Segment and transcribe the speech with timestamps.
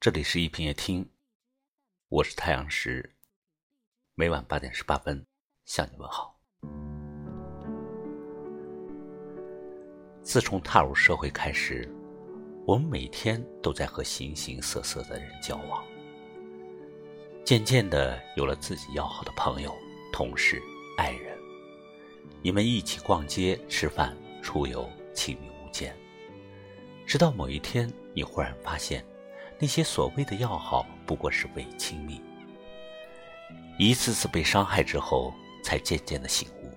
[0.00, 1.04] 这里是一品夜听，
[2.08, 3.16] 我是太阳石，
[4.14, 5.26] 每晚八点十八分
[5.64, 6.38] 向你问好。
[10.22, 11.92] 自从踏入社会开始，
[12.64, 15.84] 我们每天都在和形形色色的人交往，
[17.44, 19.76] 渐渐的有了自己要好的朋友、
[20.12, 20.62] 同事、
[20.96, 21.36] 爱人，
[22.40, 25.92] 你们一起逛街、吃饭、出游，亲密无间。
[27.04, 29.04] 直到某一天，你忽然发现。
[29.60, 32.20] 那些所谓的要好不过是伪亲密，
[33.76, 36.70] 一次次被伤害之后，才渐渐的醒悟，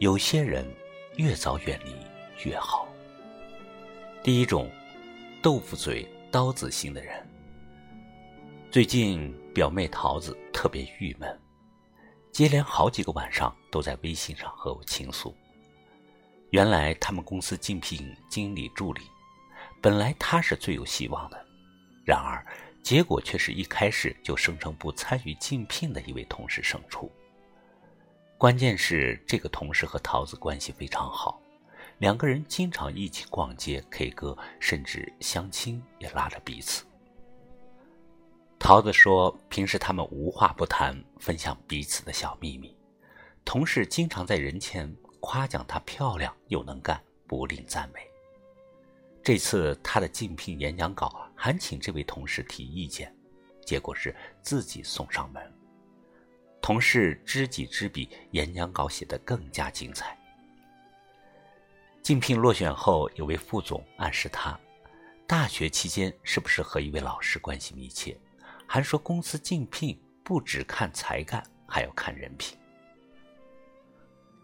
[0.00, 0.66] 有些人
[1.16, 1.94] 越早远离
[2.44, 2.88] 越好。
[4.22, 4.68] 第一种，
[5.40, 7.24] 豆腐嘴、刀子心的人。
[8.68, 11.40] 最近表妹桃子特别郁闷，
[12.32, 15.32] 接连好几个晚上都在微信上和我倾诉。
[16.50, 19.02] 原来他们公司竞聘经理助理，
[19.80, 21.45] 本来他是最有希望的。
[22.06, 22.46] 然而，
[22.82, 27.10] 结果却是一开始就声称不参与竞聘的一位同事胜出。
[28.38, 31.40] 关键是这个同事和桃子关系非常好，
[31.98, 36.84] 两个人经常一起逛街、K 歌，甚至相亲也拉着彼此。
[38.56, 42.76] 桃子说，平时他们无话不谈，分享彼此的小秘密。
[43.44, 48.00] 同事经常在人前夸奖她漂亮又能干，不吝赞美。
[49.24, 53.14] 这次他的竞聘演讲稿还请这位同事提意见，
[53.64, 55.52] 结果是自己送上门。
[56.60, 60.18] 同事知己知彼，演讲稿写得更加精彩。
[62.02, 64.58] 竞聘落选后，有位副总暗示他，
[65.26, 68.18] 大学期间是不是和一位老师关系密切，
[68.66, 72.58] 还说公司竞聘不只看才干，还要看人品。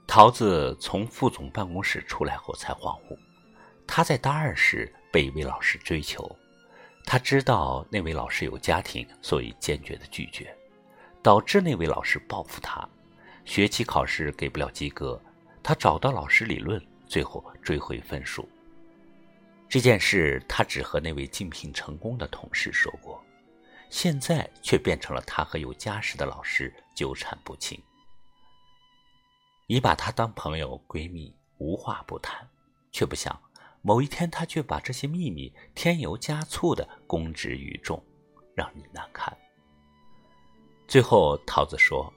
[0.07, 3.19] 桃子从副总办公室出来后才恍惚。
[3.87, 6.37] 他在大二时被一位老师追求，
[7.05, 10.57] 他知道那位老师有家庭，所以坚决的拒绝，
[11.23, 12.89] 导致那位老师报复他。
[13.45, 15.21] 学期考试给不了及格，
[15.63, 18.49] 他找到老师理论，最后追回分数。
[19.69, 23.23] 这件事他只和那位竞聘成功的同事说过，
[23.91, 27.83] 现在却变成了他和有家室的老师纠缠不清。
[29.67, 32.49] 你把他当朋友闺蜜，无话不谈，
[32.91, 33.39] 却不想。
[33.85, 38.01] 某一天，他却把这些秘密添油加醋的公之于众，
[38.55, 39.37] 让你难堪。
[40.87, 42.13] 最后，桃子说：“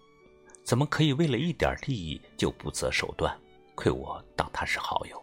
[0.64, 3.36] 怎么可以为了一点利益就不择手段？
[3.74, 5.20] 亏我当他是好友。”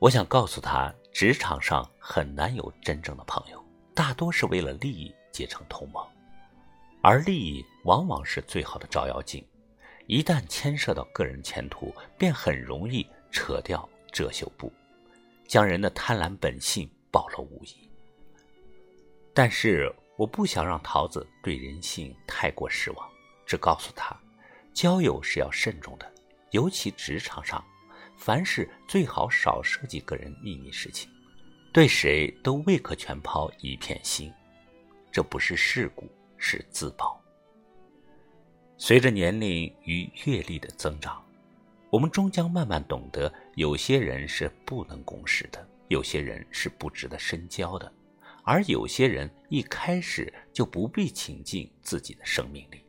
[0.00, 3.62] 我想告诉他，职场上很难有真正的朋友，
[3.94, 6.02] 大多是为了利益结成同盟，
[7.02, 9.46] 而利益往往是最好的照妖镜，
[10.06, 13.86] 一旦牵涉到个人前途，便很容易扯掉。
[14.10, 14.72] 遮羞布，
[15.48, 17.90] 将人的贪婪本性暴露无遗。
[19.34, 23.08] 但是我不想让桃子对人性太过失望，
[23.46, 24.16] 只告诉他，
[24.74, 26.12] 交友是要慎重的，
[26.50, 27.64] 尤其职场上，
[28.16, 31.10] 凡事最好少涉及个人秘密事情，
[31.72, 34.32] 对谁都未可全抛一片心，
[35.10, 36.06] 这不是世故，
[36.36, 37.18] 是自保。
[38.76, 41.24] 随着年龄与阅历的增长。
[41.90, 47.90] 我们终将慢慢懂得，有些人是不能共事的，有些人是不值得深交的，
[48.44, 52.84] 而有些人一开始就不必请进自己的生命里。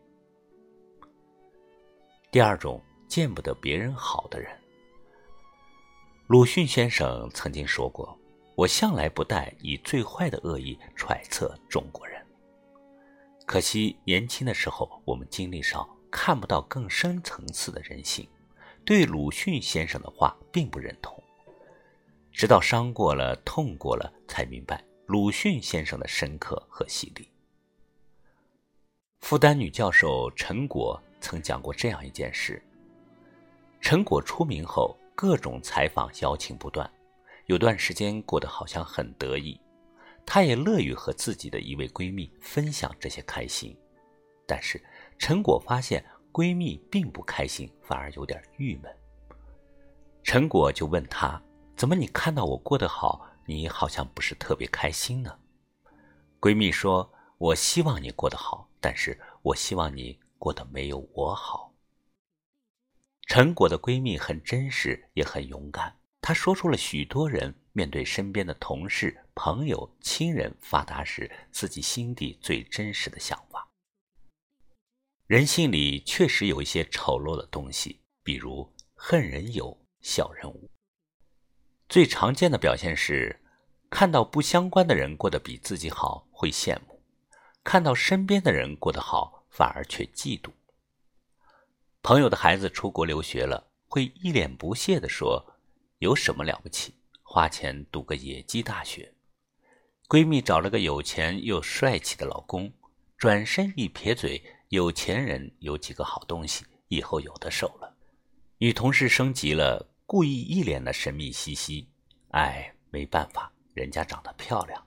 [2.30, 4.52] 第二种，见不得别人好的人。
[6.28, 8.16] 鲁迅先生曾经说过
[8.54, 12.24] ：“我向来不带以最坏的恶意揣测中国人。”
[13.48, 18.28] 可惜年轻的时候我们经历少，看不到更深层次的人性。
[18.90, 21.24] 对鲁迅先生的话并不认同，
[22.32, 27.30] 直到伤过了、痛过了，才明白鲁迅先生的深刻和犀利。
[29.20, 32.60] 复旦女教授陈果曾讲过这样一件事：
[33.80, 36.92] 陈果出名后，各种采访邀请不断，
[37.46, 39.62] 有段时间过得好像很得意，
[40.26, 43.78] 她也乐于和自己的一位闺蜜分享这些开心。
[44.48, 44.84] 但是
[45.20, 46.04] 陈果发现。
[46.32, 48.96] 闺蜜并不开心，反而有点郁闷。
[50.24, 51.42] 陈果就问她
[51.76, 55.40] ：“怎么你看到我过得好，你好像不是特别开心呢？”
[56.40, 61.74] 闺蜜说：“我希望你过得好，但是我希望你过得没有我好。”
[63.28, 65.96] 陈果的闺蜜很真实，也很勇敢。
[66.22, 73.69] 她说出了许多人面对身边的同事、朋友、亲人发达时，自己心底最真实的想法。
[75.30, 80.68] 人性里确实有一些丑陋的东西，比如恨人有，笑人无。
[81.88, 83.40] 最常见的表现是，
[83.92, 87.00] 看到不相关的人过得比自己好，会羡慕；
[87.64, 90.50] 看到身边的人过得好，反而却嫉妒。
[92.02, 95.60] 朋友的孩子出国留学了，会一脸不屑地说
[96.00, 96.96] ：“有什么了不起？
[97.22, 99.14] 花钱读个野鸡大学。”
[100.10, 102.74] 闺蜜找了个有钱又帅气的老公，
[103.16, 107.98] 转身一撇嘴：“有钱人有几个好东西，以后有的受了。”
[108.60, 111.90] 女同事升级了，故意一脸的神秘兮兮
[112.32, 114.86] ：“哎，没办法，人家长得漂亮。”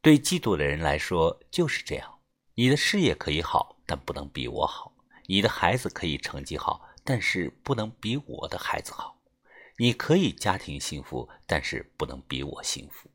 [0.00, 2.20] 对嫉妒的人来说就是这样：
[2.54, 4.94] 你的事业可以好，但不能比我好。
[5.26, 9.16] 你的孩子可以成绩好，但是不能比我的孩子好；
[9.78, 13.10] 你可以家庭幸福，但是不能比我幸福。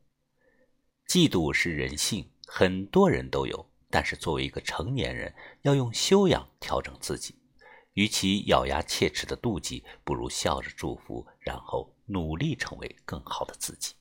[1.08, 7.36] 嫉妒是人性，很多人都有，但是作为一个成年人，要用修养调整自己。
[7.94, 13.96] 与其咬牙切齿的妒忌，不如笑着祝福，然后努力成为更好的自己。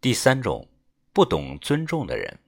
[0.00, 0.68] 第三种，
[1.12, 2.38] 不懂尊重的人。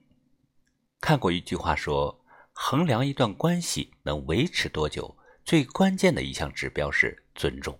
[0.99, 2.17] 看过一句话说。
[2.53, 7.79] 衡量一段关系能维持多久，最关键的一项指标是尊重。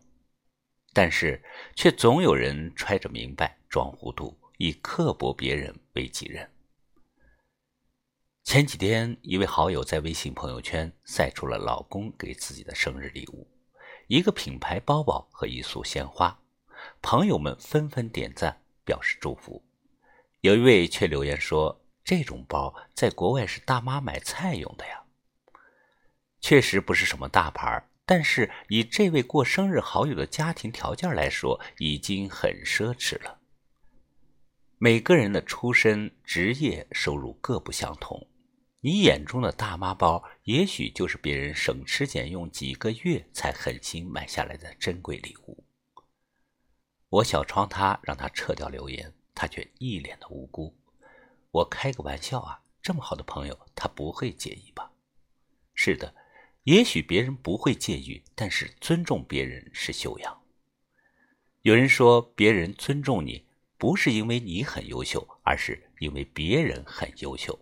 [0.93, 1.43] 但是，
[1.75, 6.50] 却总有人揣着明白装糊涂，以刻薄别人为己任。
[8.43, 13.47] 前几天，一位好友在微信朋友圈晒出了老公给自己的生日礼物：
[14.07, 16.37] 一个品牌包包和一束鲜花。
[17.01, 19.63] 朋友们纷纷点赞表示祝福，
[20.41, 21.77] 有一位却留言说。
[22.03, 25.03] 这种包在国外是大妈买菜用的呀，
[26.41, 33.39] 确实不是什么大牌但是以这位过生日好友的家庭条件来说，已经很奢侈了。
[34.79, 38.27] 每个人的出身、职业、收入各不相同，
[38.83, 45.63] 你眼中的大妈包，也许就是别人省吃俭用几个月才狠心买下来的珍贵礼物。
[47.09, 50.75] 我小窗他，让他撤掉留言，他却一脸的无辜。
[51.51, 54.91] 我开个玩笑啊，这么好的朋友，他不会介意吧？
[55.75, 56.15] 是的，
[56.63, 60.41] 也许别人不会介意，但是尊重别人是修养。
[61.61, 63.45] 有人说，别人尊重你，
[63.77, 67.59] 不是因为你很优秀，而是因为别人很优秀。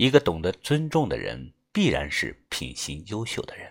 [0.00, 3.70] 一个懂得尊重的人，必然是品行优秀的人。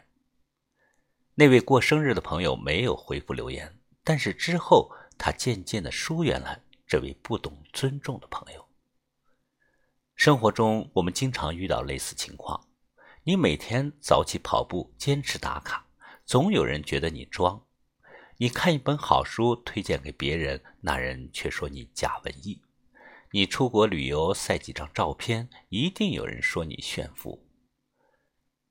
[1.33, 8.63] 那位过生日的朋友没有回复留言，但是之后他渐渐的疏远了这位不懂尊重的朋友。
[10.13, 12.67] 生活中，我们经常遇到类似情况：
[13.23, 15.87] 你每天早起跑步，坚持打卡，
[16.27, 17.65] 总有人觉得你装；
[18.37, 22.61] 你看一本好书推荐给别人，那人却说你假文艺；
[23.31, 27.45] 你出国旅游晒几张照片，一定有人说你炫富。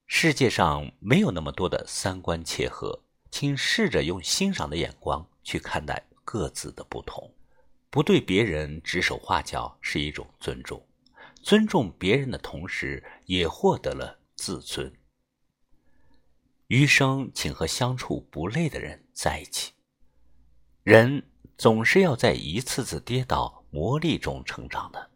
[0.06, 7.32] 世界上没有那么多的三观切合，请试着用欣赏的眼光去看待各自的不同，
[7.88, 10.84] 不对别人指手画脚是一种尊重。
[11.40, 14.92] 尊重别人的同时，也获得了自尊。
[16.66, 19.72] 余生，请和相处不累的人在一起。
[20.82, 25.10] 人总是要在一次次跌倒、磨砺中成长的。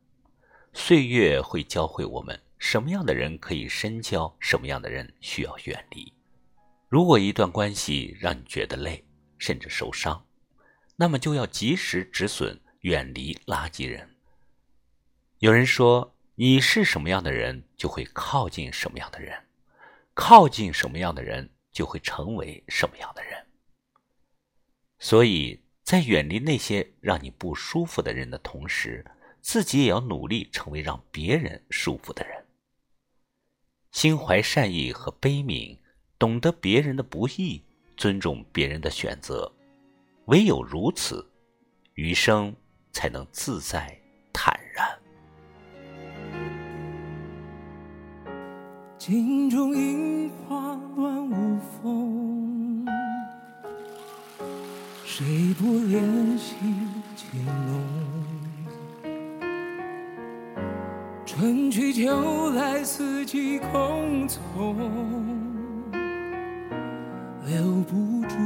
[0.72, 6.12] 岁月会教会我们，什么样的人可以深交，什么样的人需要远离。
[6.88, 9.04] 如果一段关系让你觉得累，
[9.38, 10.26] 甚至受伤，
[10.96, 14.16] 那么就要及时止损，远离垃圾人。
[15.38, 16.14] 有人说。
[16.34, 19.38] 你是什么样的人，就会靠近什么样的人；
[20.14, 23.46] 靠近什么样的人，就会成为什么样的人。
[24.98, 29.04] 所以在远离那些让你不舒服的人的同时，
[29.42, 32.42] 自己也要努力成为让别人舒服的人。
[33.90, 35.76] 心怀善意和悲悯，
[36.18, 37.62] 懂得别人的不易，
[37.94, 39.52] 尊重别人的选择，
[40.28, 41.30] 唯有如此，
[41.92, 42.56] 余生
[42.90, 43.94] 才能自在
[44.32, 44.98] 坦然。
[48.96, 52.21] 镜中樱花乱舞风，
[55.14, 56.54] 谁不怜惜
[57.14, 57.82] 情浓？
[61.26, 64.74] 春去秋来四季空从，
[67.44, 68.36] 留不住，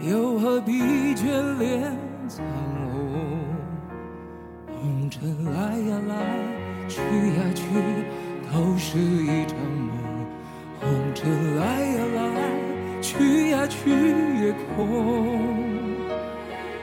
[0.00, 0.80] 又何必
[1.16, 2.46] 眷恋苍
[2.92, 3.10] 红？
[4.80, 6.14] 红尘来呀来，
[6.88, 7.64] 去呀去。
[8.52, 9.90] 都是一场梦，
[10.78, 12.20] 红尘来呀来，
[13.12, 13.90] 去呀去
[14.40, 15.38] 也空。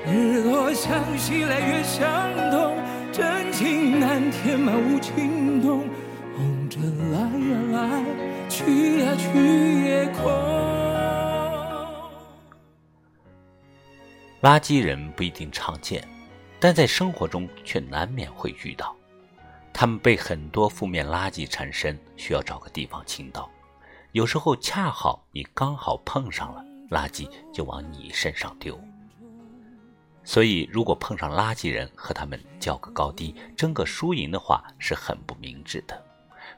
[0.06, 2.08] 日落向西来月向
[2.52, 2.78] 东，
[3.12, 5.88] 真情难填满无情洞。
[6.38, 8.04] 红尘来呀来，
[8.48, 10.30] 去呀去也空。
[14.42, 16.08] 垃圾人不一定常见，
[16.60, 18.96] 但在生活中却难免会遇到。
[19.74, 23.50] 他们被很多负面垃圾缠身，需要找个地方倾倒。
[24.12, 28.80] 有时候恰好你刚好碰上了，垃圾就往你身上丢。
[30.24, 36.04] 所以，如果碰上垃圾人和他们较个高低、争个输赢的话，是很不明智的，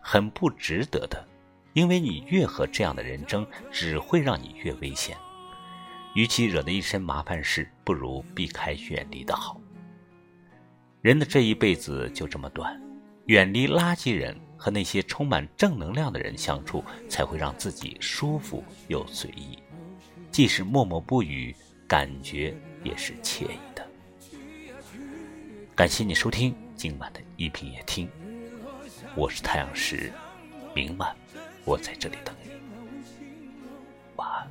[0.01, 1.25] 很不值得的。
[1.73, 5.17] 因为你越和这样的人争，只会让你越危险。
[6.15, 9.59] 与其惹得一身麻烦事，不如避开远离的好。
[11.01, 12.81] 人的这一辈子就这么短。
[13.27, 19.57] 远离垃圾人，和那些充满正能量的人相处，才会让自己舒服又随意。
[20.29, 21.55] 即使默默不语，
[21.87, 23.83] 感觉也是惬意的。
[25.73, 28.07] 感谢你收听今晚的一品夜听，
[29.15, 30.13] 我是太阳石，
[30.75, 31.11] 明晚
[31.65, 32.51] 我在这里等你，
[34.15, 34.47] 晚安。